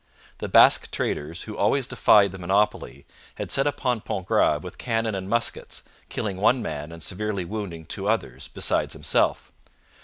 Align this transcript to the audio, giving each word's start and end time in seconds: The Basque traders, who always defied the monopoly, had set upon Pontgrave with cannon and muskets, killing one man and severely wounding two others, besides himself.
The 0.39 0.49
Basque 0.49 0.89
traders, 0.89 1.43
who 1.43 1.55
always 1.55 1.85
defied 1.85 2.31
the 2.31 2.39
monopoly, 2.39 3.05
had 3.35 3.51
set 3.51 3.67
upon 3.67 4.01
Pontgrave 4.01 4.63
with 4.63 4.79
cannon 4.79 5.13
and 5.13 5.29
muskets, 5.29 5.83
killing 6.09 6.37
one 6.37 6.63
man 6.63 6.91
and 6.91 7.03
severely 7.03 7.45
wounding 7.45 7.85
two 7.85 8.09
others, 8.09 8.47
besides 8.47 8.93
himself. 8.95 9.51